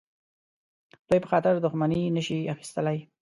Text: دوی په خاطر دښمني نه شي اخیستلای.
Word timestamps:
دوی 1.07 1.19
په 1.23 1.27
خاطر 1.31 1.53
دښمني 1.65 2.01
نه 2.15 2.21
شي 2.27 2.37
اخیستلای. 2.53 2.97